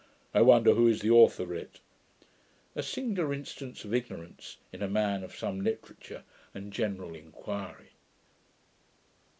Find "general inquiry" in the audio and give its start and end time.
6.73-7.91